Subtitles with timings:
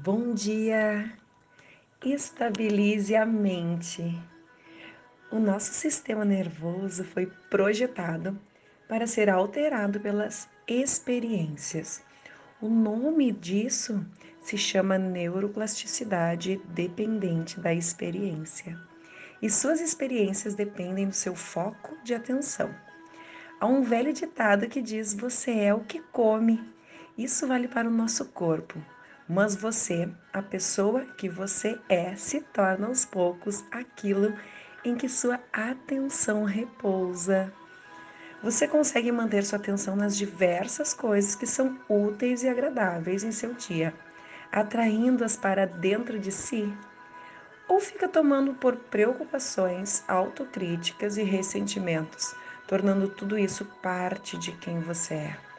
[0.00, 1.12] Bom dia!
[2.02, 4.18] Estabilize a mente.
[5.30, 8.40] O nosso sistema nervoso foi projetado
[8.88, 12.02] para ser alterado pelas experiências.
[12.60, 14.04] O nome disso
[14.40, 18.80] se chama neuroplasticidade dependente da experiência.
[19.42, 22.74] E suas experiências dependem do seu foco de atenção.
[23.60, 26.58] Há um velho ditado que diz: Você é o que come.
[27.16, 28.82] Isso vale para o nosso corpo
[29.32, 34.36] mas você, a pessoa que você é, se torna aos poucos aquilo
[34.84, 37.50] em que sua atenção repousa.
[38.42, 43.54] Você consegue manter sua atenção nas diversas coisas que são úteis e agradáveis em seu
[43.54, 43.94] dia,
[44.52, 46.70] atraindo-as para dentro de si?
[47.66, 52.34] Ou fica tomando por preocupações, autocríticas e ressentimentos,
[52.68, 55.51] tornando tudo isso parte de quem você é?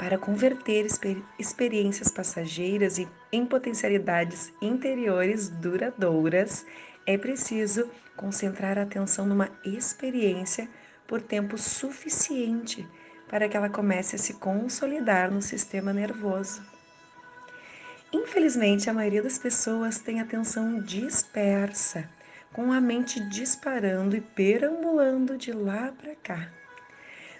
[0.00, 2.98] Para converter exper experiências passageiras
[3.30, 6.64] em potencialidades interiores duradouras,
[7.06, 10.66] é preciso concentrar a atenção numa experiência
[11.06, 12.88] por tempo suficiente
[13.28, 16.62] para que ela comece a se consolidar no sistema nervoso.
[18.10, 22.08] Infelizmente, a maioria das pessoas tem atenção dispersa,
[22.54, 26.59] com a mente disparando e perambulando de lá para cá.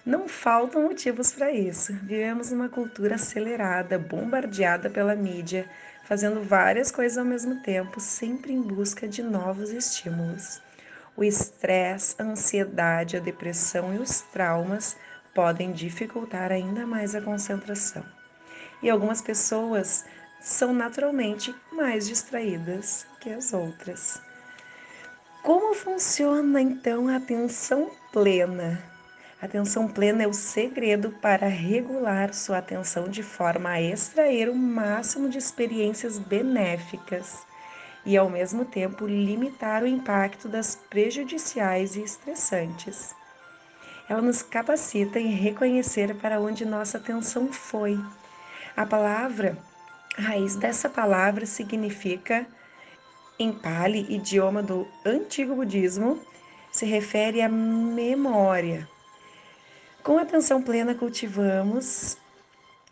[0.05, 1.93] Não faltam motivos para isso.
[1.93, 5.69] Vivemos uma cultura acelerada, bombardeada pela mídia,
[6.05, 10.61] fazendo várias coisas ao mesmo tempo, sempre em busca de novos estímulos.
[11.17, 14.97] O estresse, a ansiedade, a depressão e os traumas
[15.35, 18.05] podem dificultar ainda mais a concentração.
[18.83, 20.07] E algumas pessoas
[20.41, 24.21] são naturalmente mais distraídas que as outras.
[25.43, 28.90] Como funciona então a atenção plena?
[29.43, 35.31] Atenção plena é o segredo para regular sua atenção de forma a extrair o máximo
[35.31, 37.39] de experiências benéficas
[38.05, 43.15] e, ao mesmo tempo, limitar o impacto das prejudiciais e estressantes.
[44.11, 47.99] Ela nos capacita em reconhecer para onde nossa atenção foi.
[48.77, 49.57] A palavra,
[50.19, 52.47] a raiz dessa palavra significa,
[53.39, 56.21] em Pali, idioma do antigo budismo,
[56.71, 58.87] se refere à memória
[60.03, 62.17] com atenção plena, cultivamos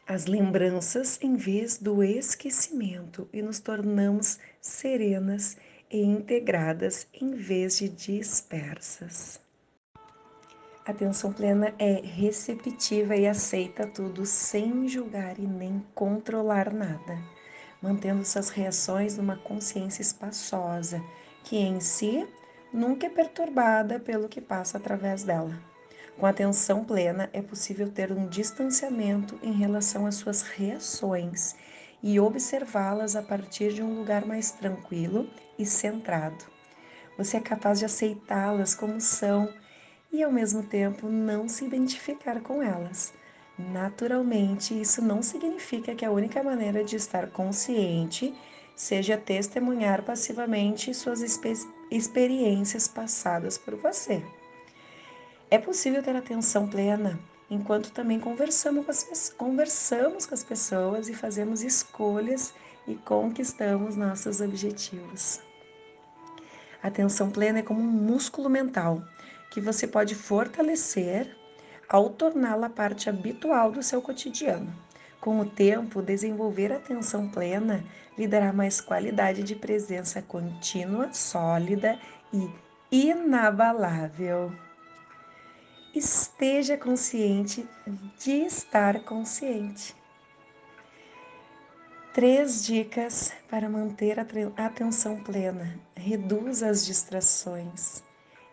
[0.07, 5.57] as lembranças em vez do esquecimento e nos tornamos serenas
[5.91, 9.41] e integradas em vez de dispersas.
[10.85, 17.19] Atenção plena é receptiva e aceita tudo sem julgar e nem controlar nada,
[17.83, 21.03] mantendo suas reações numa consciência espaçosa,
[21.45, 22.27] que em si
[22.73, 25.78] nunca é perturbada pelo que passa através dela.
[26.19, 31.55] Com atenção plena, é possível ter um distanciamento em relação às suas reações
[32.03, 36.45] e observá-las a partir de um lugar mais tranquilo e centrado.
[37.17, 39.49] Você é capaz de aceitá-las como são
[40.13, 43.13] e, ao mesmo tempo, não se identificar com elas.
[43.57, 48.35] Naturalmente, isso não significa que a única maneira de estar consciente
[48.75, 51.21] seja testemunhar passivamente suas
[51.91, 54.21] experiências passadas por você.
[55.51, 57.19] É possível ter atenção plena
[57.51, 62.53] enquanto também conversamos com, as, conversamos com as pessoas e fazemos escolhas
[62.87, 65.41] e conquistamos nossos objetivos.
[66.83, 69.03] Atenção plena é como um músculo mental
[69.51, 71.35] que você pode fortalecer
[71.89, 74.71] ao torná-la parte habitual do seu cotidiano.
[75.19, 77.83] Com o tempo, desenvolver atenção plena
[78.19, 81.99] lhe dará mais qualidade de presença contínua, sólida
[82.33, 82.51] e
[82.93, 84.53] inabalável
[85.95, 87.69] esteja consciente
[88.19, 89.97] de estar consciente.
[92.13, 95.79] Três dicas para manter a atenção plena.
[95.95, 98.03] Reduza as distrações.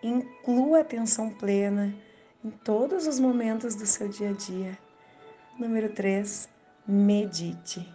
[0.03, 1.96] Inclua a atenção plena
[2.44, 4.78] em todos os momentos do seu dia a dia.
[5.57, 6.47] Número 3,
[6.88, 7.91] medite.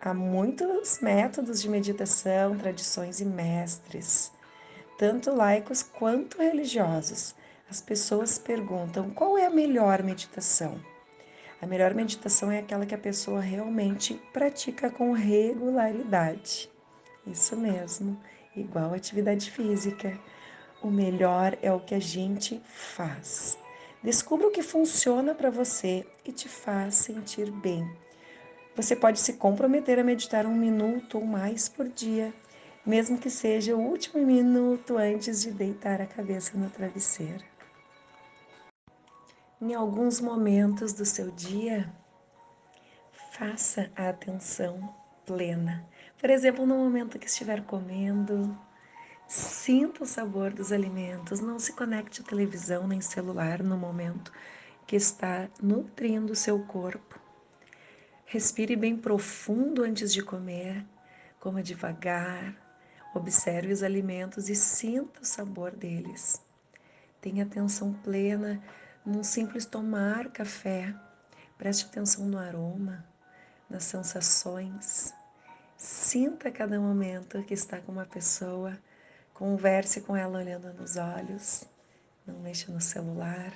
[0.00, 4.32] Há muitos métodos de meditação, tradições e mestres,
[4.98, 7.34] tanto laicos quanto religiosos
[7.70, 10.80] as pessoas perguntam qual é a melhor meditação.
[11.60, 16.70] A melhor meditação é aquela que a pessoa realmente pratica com regularidade.
[17.26, 18.18] Isso mesmo,
[18.56, 20.18] igual atividade física.
[20.82, 23.58] O melhor é o que a gente faz.
[24.02, 27.84] Descubra o que funciona para você e te faz sentir bem.
[28.76, 32.32] Você pode se comprometer a meditar um minuto ou mais por dia,
[32.86, 37.57] mesmo que seja o último minuto antes de deitar a cabeça no travesseiro.
[39.60, 41.92] Em alguns momentos do seu dia,
[43.32, 44.94] faça a atenção
[45.26, 45.84] plena.
[46.16, 48.56] Por exemplo, no momento que estiver comendo,
[49.26, 54.32] sinta o sabor dos alimentos, não se conecte à televisão nem celular no momento
[54.86, 57.18] que está nutrindo o seu corpo.
[58.26, 60.86] Respire bem profundo antes de comer,
[61.40, 62.54] coma devagar,
[63.12, 66.40] observe os alimentos e sinta o sabor deles.
[67.20, 68.62] Tenha atenção plena
[69.04, 70.94] num simples tomar café.
[71.56, 73.04] Preste atenção no aroma,
[73.68, 75.12] nas sensações.
[75.76, 78.78] Sinta cada momento que está com uma pessoa.
[79.32, 81.64] Converse com ela olhando nos olhos.
[82.26, 83.52] Não mexa no celular.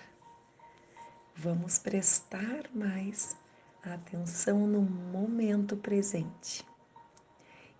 [1.35, 3.37] Vamos prestar mais
[3.83, 6.65] atenção no momento presente.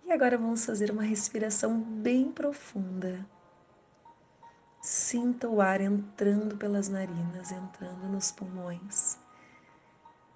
[0.05, 3.25] E agora vamos fazer uma respiração bem profunda.
[4.83, 9.17] Sinta o ar entrando pelas narinas, entrando nos pulmões.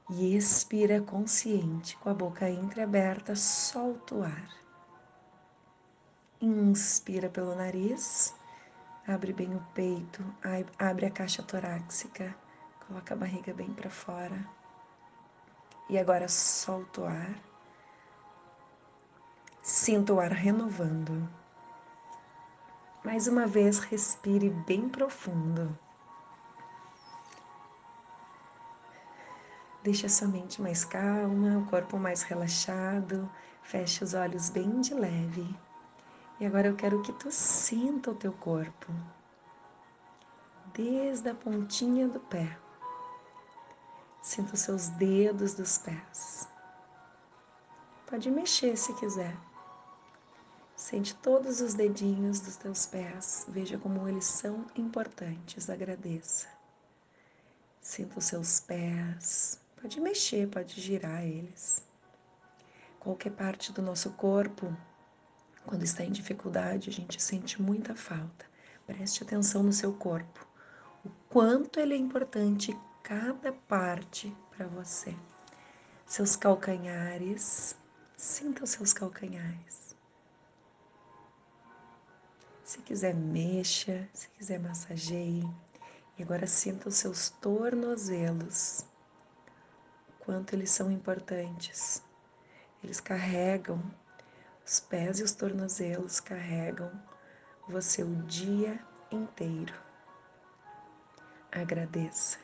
[0.09, 4.49] E expira consciente, com a boca entreaberta, solta o ar.
[6.39, 8.33] Inspira pelo nariz,
[9.05, 10.23] abre bem o peito,
[10.79, 12.33] abre a caixa torácica,
[12.87, 14.47] coloca a barriga bem para fora.
[15.89, 17.35] E agora solta o ar.
[19.61, 21.29] Sinta o ar renovando.
[23.07, 25.79] Mais uma vez, respire bem profundo.
[29.81, 33.31] Deixe a sua mente mais calma, o corpo mais relaxado.
[33.61, 35.57] Feche os olhos bem de leve.
[36.37, 38.91] E agora eu quero que tu sinta o teu corpo.
[40.73, 42.59] Desde a pontinha do pé.
[44.21, 46.45] Sinta os seus dedos dos pés.
[48.05, 49.46] Pode mexer se quiser.
[50.77, 56.47] Sente todos os dedinhos dos teus pés, veja como eles são importantes, agradeça.
[57.81, 61.83] Sinta os seus pés, pode mexer, pode girar eles.
[62.99, 64.71] Qualquer parte do nosso corpo,
[65.65, 68.45] quando está em dificuldade, a gente sente muita falta.
[68.85, 70.47] Preste atenção no seu corpo,
[71.03, 75.17] o quanto ele é importante, cada parte para você.
[76.05, 77.75] Seus calcanhares,
[78.15, 79.86] sinta os seus calcanhares
[82.67, 85.49] se quiser, mexa, se quiser, massageie.
[86.17, 88.85] E agora sinta os seus tornozelos,
[90.19, 92.03] quanto eles são importantes.
[92.83, 93.81] Eles carregam,
[94.65, 96.91] os pés e os tornozelos carregam
[97.69, 98.77] você o dia
[99.09, 99.73] inteiro.
[101.49, 102.37] Agradeça.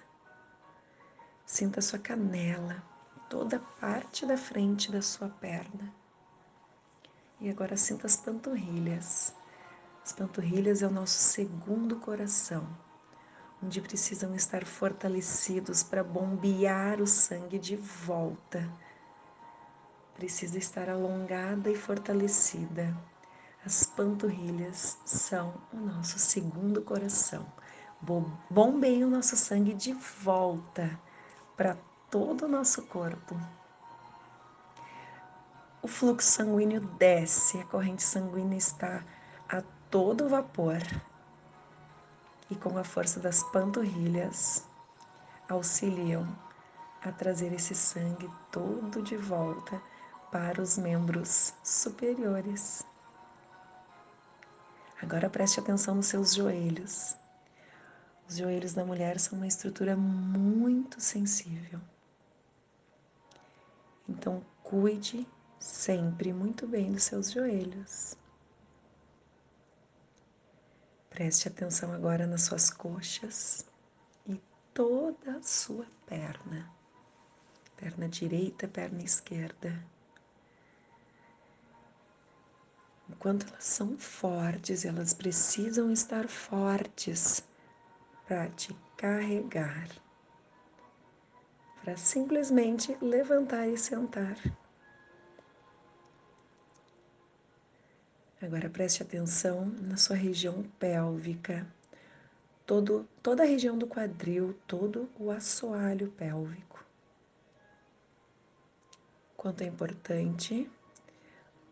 [1.46, 2.81] Sinta sua canela,
[3.30, 5.94] toda a parte da frente da sua perna.
[7.42, 9.36] E agora sinta as panturrilhas.
[10.06, 12.68] As panturrilhas é o nosso segundo coração,
[13.64, 18.70] onde precisam estar fortalecidos para bombear o sangue de volta.
[20.14, 22.94] Precisa estar alongada e fortalecida.
[23.66, 27.46] As panturrilhas são o nosso segundo coração.
[28.50, 31.00] Bombeia o nosso sangue de volta
[31.56, 31.78] para
[32.12, 33.40] todo o nosso corpo.
[35.82, 39.02] O fluxo sanguíneo desce, a corrente sanguínea está
[39.94, 40.81] todo vapor
[42.50, 44.68] e com a força das panturrilhas
[45.48, 46.28] auxiliam
[47.04, 49.80] a trazer esse sangue todo de volta
[50.31, 52.84] para os membros superiores.
[55.00, 57.15] Agora preste atenção nos seus joelhos.
[58.27, 61.79] Os joelhos da mulher são uma estrutura muito sensível.
[64.10, 65.27] Então, cuide
[65.60, 68.18] sempre muito bem dos seus joelhos.
[71.13, 73.63] Preste atenção agora nas suas coxas
[74.25, 74.41] e
[74.74, 76.67] toda a sua perna.
[77.77, 79.79] Perna direita, perna esquerda.
[83.08, 87.43] Enquanto elas são fortes, elas precisam estar fortes
[88.27, 89.88] para te carregar,
[91.84, 94.36] para simplesmente levantar e sentar.
[98.44, 101.66] Agora preste atenção na sua região pélvica,
[102.66, 106.86] todo, toda a região do quadril, todo o assoalho pélvico.
[109.38, 110.70] Quanto é importante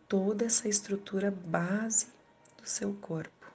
[0.08, 2.06] toda essa estrutura base
[2.56, 3.52] do seu corpo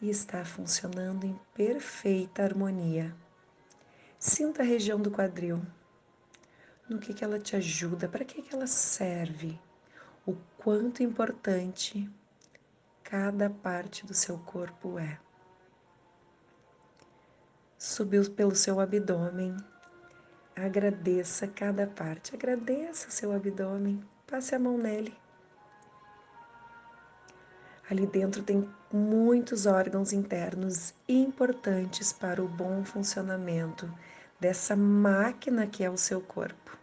[0.00, 3.14] e está funcionando em perfeita harmonia.
[4.18, 5.60] Sinta a região do quadril.
[6.88, 9.60] No que, que ela te ajuda, para que, que ela serve,
[10.26, 12.10] o quanto importante
[13.12, 15.18] cada parte do seu corpo é.
[17.76, 19.54] Subiu pelo seu abdômen,
[20.56, 25.14] agradeça cada parte, agradeça seu abdômen, passe a mão nele.
[27.90, 33.92] Ali dentro tem muitos órgãos internos importantes para o bom funcionamento
[34.40, 36.78] dessa máquina que é o seu corpo.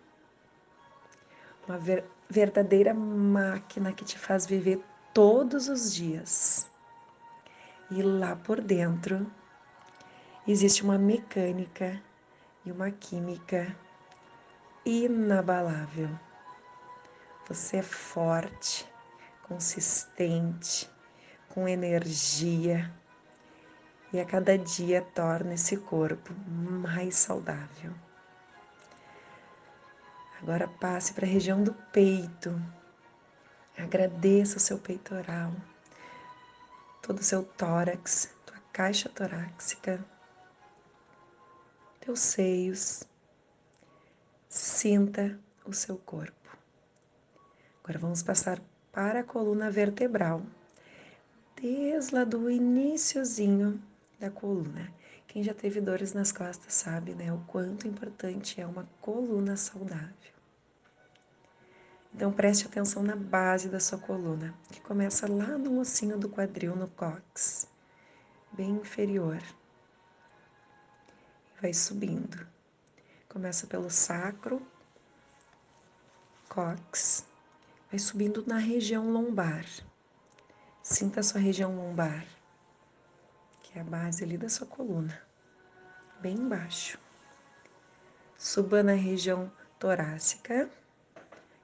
[1.68, 4.80] Uma ver verdadeira máquina que te faz viver
[5.14, 6.70] todos os dias.
[7.92, 9.30] E lá por dentro
[10.48, 12.02] existe uma mecânica
[12.66, 13.76] e uma química
[14.86, 16.10] inabalável.
[17.48, 18.88] Você é forte,
[19.48, 20.90] consistente,
[21.50, 22.94] com energia
[24.14, 27.94] e a cada dia torna esse corpo mais saudável.
[30.42, 32.50] Agora passe para a região do peito.
[33.82, 35.54] Agradeça o seu peitoral,
[37.02, 40.04] todo o seu tórax, tua caixa torácica,
[42.02, 43.04] teus seios.
[44.50, 46.58] Sinta o seu corpo.
[47.82, 48.60] Agora vamos passar
[48.92, 50.42] para a coluna vertebral,
[51.56, 53.82] desde lá do iníciozinho
[54.20, 54.92] da coluna.
[55.26, 60.39] Quem já teve dores nas costas sabe, né, o quanto importante é uma coluna saudável.
[62.14, 66.76] Então preste atenção na base da sua coluna, que começa lá no ossinho do quadril,
[66.76, 67.68] no cóccix,
[68.52, 69.42] bem inferior.
[71.62, 72.48] Vai subindo.
[73.28, 74.62] Começa pelo sacro,
[76.50, 77.26] cóccix,
[77.90, 79.66] vai subindo na região lombar.
[80.82, 82.26] Sinta a sua região lombar
[83.70, 85.22] que é a base ali da sua coluna,
[86.20, 86.98] bem embaixo.
[88.36, 90.70] Suba na região torácica,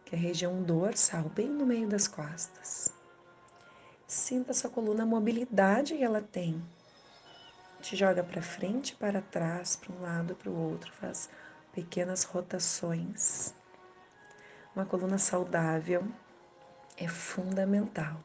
[0.05, 2.93] que é a região dorsal, bem no meio das costas.
[4.07, 6.63] Sinta sua coluna, a mobilidade que ela tem.
[7.81, 11.29] Te joga para frente, para trás, para um lado, para o outro, faz
[11.74, 13.53] pequenas rotações.
[14.75, 16.07] Uma coluna saudável
[16.97, 18.24] é fundamental.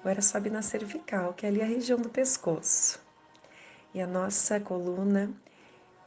[0.00, 3.00] Agora sobe na cervical, que é ali a região do pescoço.
[3.92, 5.32] E a nossa coluna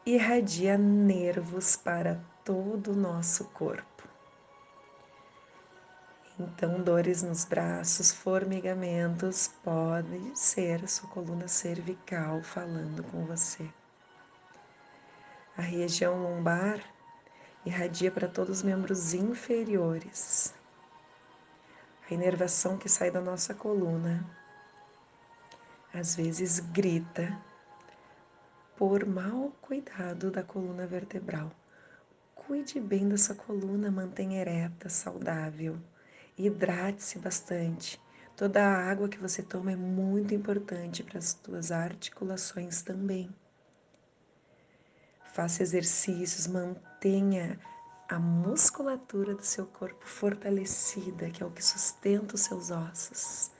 [0.05, 3.98] irradia nervos para todo o nosso corpo.
[6.39, 13.69] Então, dores nos braços, formigamentos, pode ser a sua coluna cervical falando com você.
[15.57, 16.79] A região lombar
[17.65, 20.53] irradia para todos os membros inferiores
[22.09, 24.25] a inervação que sai da nossa coluna,
[25.93, 27.39] às vezes grita
[28.75, 31.51] por mau cuidado da coluna vertebral.
[32.33, 35.77] Cuide bem dessa coluna, mantenha ereta, saudável.
[36.39, 38.01] Hidrate-se bastante.
[38.33, 43.29] Toda a água que você toma é muito importante para as tuas articulações também.
[45.33, 47.59] Faça exercícios, mantenha
[48.07, 53.51] a musculatura do seu corpo fortalecida, que é o que sustenta os seus ossos,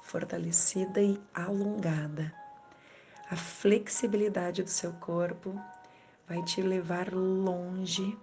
[0.00, 2.32] fortalecida e alongada.
[3.28, 5.60] A flexibilidade do seu corpo
[6.28, 8.16] vai te levar longe,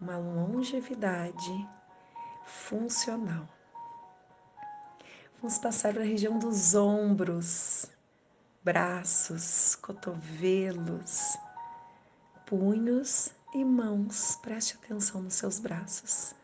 [0.00, 1.79] uma longevidade
[2.50, 3.48] funcional.
[5.40, 7.86] Vamos passar para a região dos ombros,
[8.62, 11.38] braços, cotovelos,
[12.46, 14.36] punhos e mãos.
[14.42, 16.34] Preste atenção nos seus braços.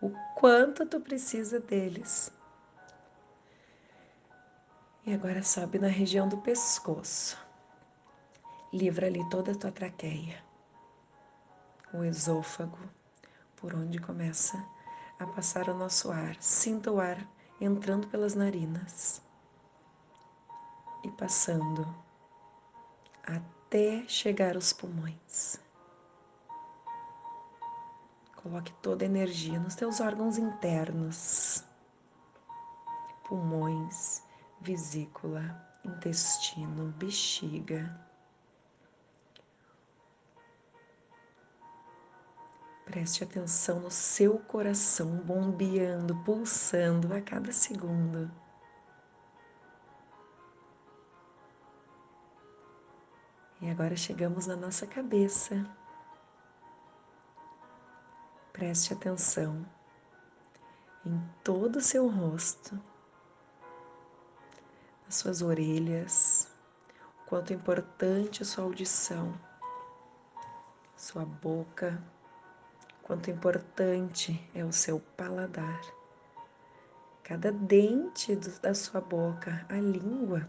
[0.00, 2.32] O quanto tu precisa deles.
[5.04, 7.36] E agora sobe na região do pescoço.
[8.72, 10.42] Livra ali toda a tua traqueia.
[11.92, 12.78] O esôfago,
[13.56, 14.81] por onde começa a
[15.26, 16.36] passar o nosso ar.
[16.40, 17.26] Sinta o ar
[17.60, 19.22] entrando pelas narinas
[21.04, 21.86] e passando
[23.24, 25.60] até chegar aos pulmões.
[28.42, 31.62] Coloque toda a energia nos teus órgãos internos,
[33.28, 34.22] pulmões,
[34.60, 38.11] vesícula, intestino, bexiga.
[42.84, 48.30] Preste atenção no seu coração bombeando, pulsando a cada segundo.
[53.60, 55.64] E agora chegamos na nossa cabeça.
[58.52, 59.64] Preste atenção
[61.06, 62.78] em todo o seu rosto,
[65.04, 66.48] nas suas orelhas,
[67.26, 69.32] quanto é importante a sua audição,
[70.96, 72.02] sua boca,
[73.02, 75.80] quanto importante é o seu paladar.
[77.22, 80.48] Cada dente da sua boca, a língua,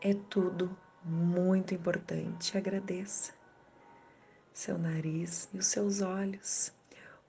[0.00, 2.56] é tudo muito importante.
[2.56, 3.32] Agradeça
[4.52, 6.72] seu nariz e os seus olhos,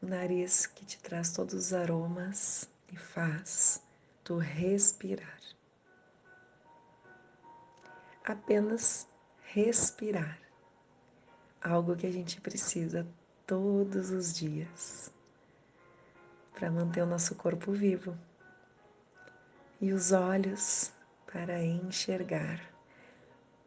[0.01, 3.81] o nariz que te traz todos os aromas e faz
[4.23, 5.39] tu respirar.
[8.23, 9.07] Apenas
[9.43, 10.39] respirar.
[11.61, 13.07] Algo que a gente precisa
[13.45, 15.11] todos os dias
[16.53, 18.17] para manter o nosso corpo vivo.
[19.81, 20.91] E os olhos
[21.31, 22.61] para enxergar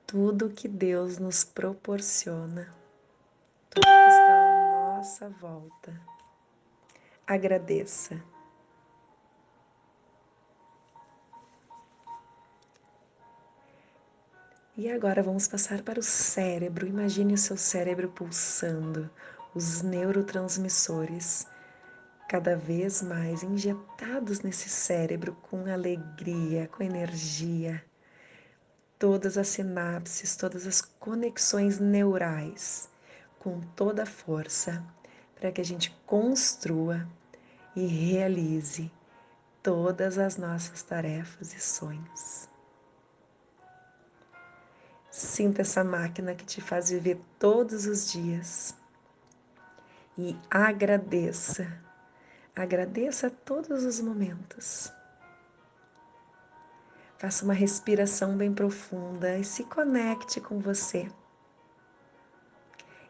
[0.06, 2.72] tudo que Deus nos proporciona,
[3.68, 6.00] tudo que está à nossa volta.
[7.26, 8.22] Agradeça.
[14.76, 16.86] E agora vamos passar para o cérebro.
[16.86, 19.10] Imagine o seu cérebro pulsando,
[19.56, 21.46] os neurotransmissores
[22.28, 27.82] cada vez mais injetados nesse cérebro com alegria, com energia.
[28.98, 32.90] Todas as sinapses, todas as conexões neurais
[33.38, 34.84] com toda a força
[35.34, 37.08] para que a gente construa
[37.74, 38.92] e realize
[39.62, 42.46] todas as nossas tarefas e sonhos.
[45.10, 48.74] Sinta essa máquina que te faz viver todos os dias
[50.18, 51.66] e agradeça.
[52.54, 54.92] Agradeça todos os momentos.
[57.18, 61.10] Faça uma respiração bem profunda e se conecte com você.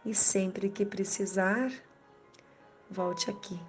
[0.04, 1.70] E sempre que precisar,
[2.90, 3.60] volte aqui.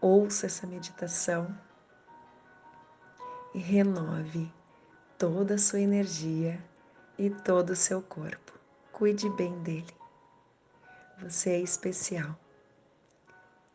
[0.00, 1.58] Ouça essa meditação
[3.54, 4.52] e renove
[5.18, 6.62] toda a sua energia
[7.18, 8.52] e todo o seu corpo.
[8.92, 9.97] Cuide bem dele.
[11.20, 12.38] Você é especial.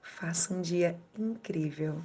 [0.02, 2.02] Faça um dia incrível.